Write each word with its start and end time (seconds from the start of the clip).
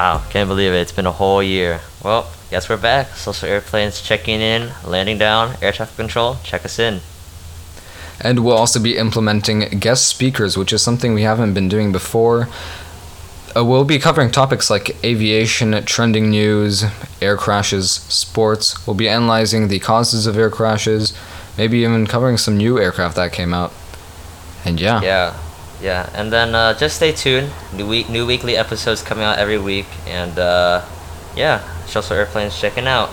Wow, 0.00 0.22
can't 0.30 0.48
believe 0.48 0.72
it. 0.72 0.78
It's 0.78 0.92
been 0.92 1.04
a 1.04 1.12
whole 1.12 1.42
year. 1.42 1.82
Well, 2.02 2.32
guess 2.48 2.70
we're 2.70 2.78
back. 2.78 3.08
Social 3.16 3.50
airplanes 3.50 4.00
checking 4.00 4.40
in, 4.40 4.70
landing 4.82 5.18
down, 5.18 5.56
air 5.60 5.72
traffic 5.72 5.94
control, 5.94 6.38
check 6.42 6.64
us 6.64 6.78
in. 6.78 7.02
And 8.18 8.42
we'll 8.42 8.56
also 8.56 8.80
be 8.80 8.96
implementing 8.96 9.78
guest 9.78 10.06
speakers, 10.06 10.56
which 10.56 10.72
is 10.72 10.80
something 10.80 11.12
we 11.12 11.20
haven't 11.20 11.52
been 11.52 11.68
doing 11.68 11.92
before. 11.92 12.48
Uh, 13.54 13.62
we'll 13.62 13.84
be 13.84 13.98
covering 13.98 14.30
topics 14.30 14.70
like 14.70 14.96
aviation, 15.04 15.84
trending 15.84 16.30
news, 16.30 16.82
air 17.20 17.36
crashes, 17.36 17.90
sports. 17.90 18.86
We'll 18.86 18.96
be 18.96 19.06
analyzing 19.06 19.68
the 19.68 19.80
causes 19.80 20.26
of 20.26 20.38
air 20.38 20.48
crashes, 20.48 21.12
maybe 21.58 21.80
even 21.80 22.06
covering 22.06 22.38
some 22.38 22.56
new 22.56 22.78
aircraft 22.78 23.16
that 23.16 23.34
came 23.34 23.52
out. 23.52 23.70
And 24.64 24.80
yeah. 24.80 25.02
Yeah, 25.02 25.38
yeah. 25.82 26.08
And 26.14 26.32
then 26.32 26.54
uh, 26.54 26.74
just 26.74 26.96
stay 26.96 27.12
tuned. 27.12 27.50
New 27.74 27.88
week, 27.88 28.08
new 28.08 28.26
weekly 28.26 28.56
episodes 28.56 29.02
coming 29.02 29.24
out 29.24 29.38
every 29.38 29.58
week. 29.58 29.86
And 30.06 30.38
uh, 30.38 30.84
yeah, 31.36 31.60
Social 31.86 32.16
Airplanes 32.16 32.58
checking 32.58 32.86
out. 32.86 33.10